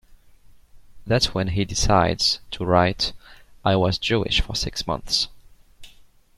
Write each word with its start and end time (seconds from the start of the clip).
That's 1.05 1.35
when 1.35 1.49
he 1.49 1.63
decides 1.63 2.39
to 2.49 2.65
write, 2.65 3.13
"I 3.63 3.75
Was 3.75 3.99
Jewish 3.99 4.41
for 4.41 4.55
Six 4.55 4.87
Months". 4.87 5.27